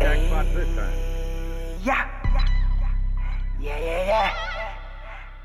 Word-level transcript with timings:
Jack 0.00 0.18
Pot 0.30 0.46
this 0.54 0.68
time. 0.76 0.92
Yeah. 1.84 2.06
Yeah, 3.60 3.78
yeah, 3.78 4.06
yeah. 4.06 4.30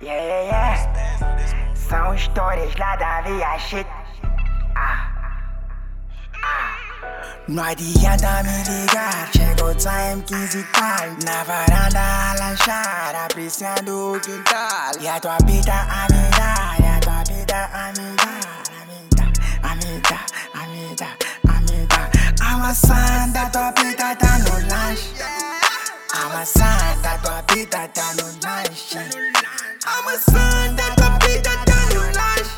Yeah, 0.02 0.24
yeah, 0.24 0.44
yeah. 0.52 1.74
São 1.76 2.14
histórias 2.14 2.76
lá 2.76 2.96
da 2.96 3.22
via 3.22 3.58
shit. 3.60 3.88
Ah. 4.76 5.10
Ah. 6.44 6.84
Não 7.48 7.64
adianta 7.64 8.44
me 8.44 8.64
ligar, 8.64 9.30
chegou 9.36 9.76
time 9.76 10.24
15 10.24 10.60
e 10.60 10.64
tal 10.64 11.10
Na 11.26 11.44
varanda 11.44 12.00
a 12.00 12.34
lanchar, 12.40 13.16
apreciando 13.26 14.16
o 14.16 14.20
quintal 14.22 14.94
E 15.02 15.08
a 15.08 15.20
tua 15.20 15.38
vida 15.46 15.74
a 15.74 16.08
me 16.12 16.24
tá 24.24 24.38
no 24.40 24.56
lanche. 24.70 25.10
A 26.14 26.30
maçã 26.30 26.78
da 27.02 27.18
tua 27.18 27.44
vida 27.54 27.88
tá 27.90 28.14
no 28.14 28.26
lanche. 28.44 28.98
A 29.86 30.02
maçã 30.04 30.74
da 30.76 30.90
tua 30.96 31.28
vida 31.28 31.50
tá 31.66 31.80
no 31.94 32.02
lanche. 32.02 32.52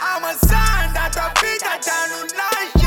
A 0.00 0.20
maçã 0.20 0.92
da 0.92 1.10
tua 1.10 1.32
vida 1.40 1.78
tá 1.84 2.08
no 2.08 2.20
lanche. 2.20 2.86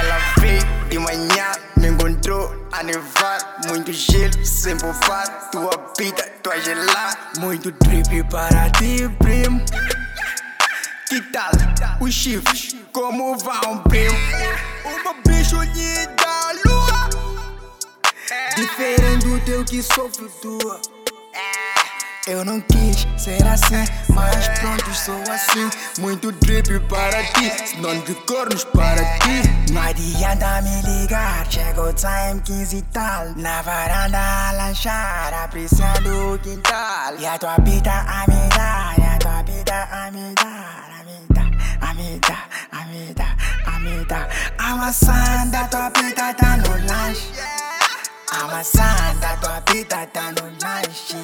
Ela 0.00 0.18
veio 0.38 0.88
de 0.88 0.98
manhã, 0.98 1.52
me 1.76 1.88
encontrou 1.88 2.68
a 2.72 2.82
nevar 2.82 3.58
Muito 3.66 3.92
gelo, 3.92 4.46
sem 4.46 4.76
bufar 4.76 5.50
Tua 5.50 5.92
vida, 5.98 6.22
tua 6.42 6.60
gelar 6.60 7.32
Muito 7.38 7.72
drip 7.72 8.22
para 8.30 8.70
ti, 8.70 9.08
primo. 9.18 9.60
Que 11.08 11.20
tal 11.32 11.50
os 12.00 12.14
chifres? 12.14 12.76
Como 12.92 13.36
vão, 13.38 13.82
primo? 13.88 14.16
Uma 14.84 15.14
bicho 15.26 15.56
da 15.56 15.64
lua 15.64 16.17
Diferente 18.60 19.24
do 19.24 19.40
teu 19.44 19.64
que 19.64 19.82
sou 19.82 20.10
flutua 20.10 20.80
eu 22.28 22.44
não 22.44 22.60
quis 22.60 23.06
ser 23.16 23.42
assim, 23.46 23.84
mas 24.10 24.48
pronto, 24.58 24.94
sou 24.94 25.18
assim. 25.32 25.70
Muito 25.98 26.30
drip 26.30 26.78
para 26.80 27.22
ti, 27.32 27.80
não 27.80 27.98
de 28.00 28.14
cornos 28.26 28.64
para 28.64 29.02
ti. 29.20 29.72
Não 29.72 29.80
adianta 29.80 30.60
me 30.60 30.82
ligar, 30.82 31.50
chegou 31.50 31.90
time 31.94 32.38
15 32.44 32.76
e 32.76 32.82
tal. 32.82 33.28
Na 33.34 33.62
varanda 33.62 34.18
a 34.18 34.52
lanchar, 34.52 35.32
apreciando 35.32 36.34
o 36.34 36.38
quintal. 36.38 37.16
E 37.18 37.24
a 37.24 37.38
tua 37.38 37.56
vida 37.64 37.92
a 37.92 38.26
me 38.28 38.48
dar, 38.50 38.98
e 38.98 39.02
a 39.02 39.18
tua 39.18 39.42
vida 39.42 39.88
a 39.90 40.10
me 40.10 40.34
dar, 40.34 41.00
a 41.00 41.04
me 41.04 41.26
dar, 41.34 41.50
a 41.80 41.94
me 41.94 42.18
dar, 42.18 42.48
a 42.72 42.84
me 42.84 43.14
dar, 43.14 43.36
a 43.64 43.80
me 43.80 44.04
dar. 44.04 44.28
A 44.58 44.76
maçã 44.76 45.46
da 45.46 45.66
tua 45.66 45.88
vida 45.88 46.34
tá 46.34 46.58
no 46.58 46.86
lanche. 46.86 47.37
A 48.40 49.14
da 49.14 49.36
tua 49.38 49.60
vida 49.72 50.06
tá 50.12 50.30
no 50.30 50.44
lanche. 50.62 51.16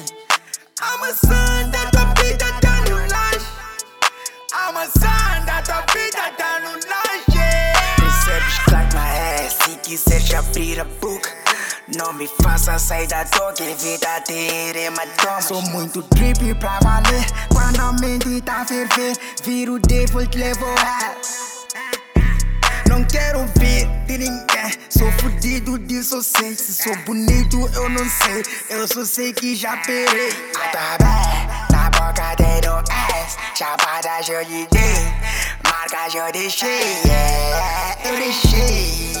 A 0.81 1.65
da 1.67 1.89
tua 1.89 2.13
vida 2.21 2.45
tá 2.59 2.81
no 2.89 2.97
lanche. 2.97 3.47
A 4.51 5.39
da 5.39 5.61
tua 5.61 5.81
vida 5.93 6.31
tá 6.37 6.59
no 6.59 6.71
lanche. 6.71 7.39
Recebes 8.01 8.59
claque 8.65 8.95
na 8.95 9.07
é, 9.15 9.49
se 9.49 9.77
quiseres 9.77 10.33
abrir 10.33 10.81
a 10.81 10.83
boca. 10.83 11.29
Não 11.97 12.11
me 12.11 12.27
faça 12.43 12.77
sair 12.77 13.07
da 13.07 13.23
dor 13.23 13.53
que 13.53 13.73
vida 13.75 14.19
ter 14.25 14.75
hematomas 14.75 15.45
Sou 15.45 15.61
muito 15.61 16.01
drip 16.15 16.55
pra 16.55 16.79
valer 16.79 17.23
Quando 17.53 17.79
a 17.79 17.91
mente 17.93 18.41
tá 18.41 18.65
ferver 18.65 19.15
Viro 19.43 19.77
default, 19.77 20.35
levo 20.35 20.65
ela 20.65 21.15
não 22.95 23.03
quero 23.03 23.39
ouvir 23.39 23.87
de 24.05 24.17
ninguém. 24.17 24.71
Sou 24.89 25.04
sou 26.85 26.95
bonito, 26.97 27.67
eu 27.73 27.89
não 27.89 28.07
sei. 28.07 28.43
Eu 28.69 28.87
só 28.87 29.03
sei 29.03 29.33
que 29.33 29.55
já 29.55 29.75
perei. 29.77 30.29
A 30.55 30.69
tua 30.69 30.97
bem, 30.99 31.47
na 31.71 31.89
boca 31.89 32.35
tem 32.35 32.61
no 32.61 32.77
S. 32.77 33.37
Chapada 33.55 34.19
eu 34.29 34.45
de 34.45 34.67
dei. 34.67 34.95
Marca 35.63 36.15
eu 36.15 36.31
deixei. 36.31 37.01
Yeah, 37.03 37.97
eu 38.05 38.15
deixei. 38.17 39.13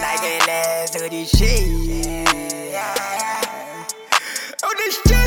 Na 0.00 0.20
beleza 0.20 0.98
eu 0.98 1.08
deixei. 1.08 2.24
Eu 4.60 4.76
deixei. 4.76 5.21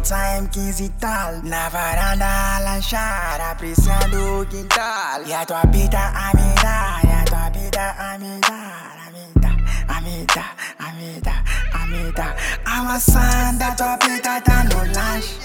Time 0.00 0.48
15 0.48 0.84
e 0.84 0.88
tal. 0.90 1.42
Na 1.42 1.68
varanda 1.68 2.26
a 2.26 2.58
lanchar, 2.60 3.40
apreciando 3.40 4.40
o 4.40 4.46
quintal. 4.46 5.22
E 5.26 5.32
a 5.32 5.44
tua 5.44 5.62
vida 5.70 5.98
a 5.98 6.32
me 6.36 6.54
dar, 6.62 7.04
e 7.04 7.12
a 7.12 7.24
tua 7.24 7.50
vida 7.50 7.94
a 7.98 8.18
me 8.18 8.40
dar, 8.40 8.96
a 9.06 9.10
me 9.10 9.32
dar, 9.40 9.56
a 9.88 10.00
me 10.00 10.26
dar, 10.26 10.56
a 10.78 10.92
me 10.92 11.20
dar, 11.20 11.44
a 11.72 11.86
me 11.86 12.12
dar. 12.12 12.36
A 12.64 12.82
maçã 12.82 13.54
da 13.54 13.70
tua 13.72 13.96
vida 13.96 14.40
tá 14.40 14.64
no 14.64 14.78
lanche. 14.94 15.38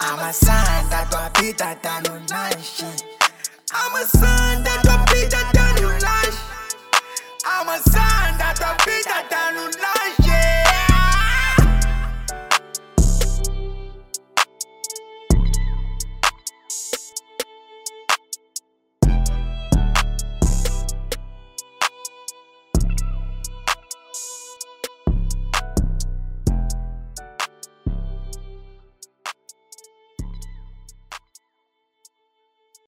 A 0.00 0.16
maçã 0.16 0.84
da 0.90 1.04
tua 1.06 1.30
vida 1.40 1.74
tá 1.76 2.00
no 2.00 2.14
lanche. 2.30 2.86
A 3.72 3.90
maçã 3.90 4.62
da 4.62 4.78
tua 4.82 4.98
vida 5.12 5.38
tá 5.52 5.80
no 5.80 5.88
lanche. 5.88 6.38
A 7.44 7.64
maçã 7.64 8.03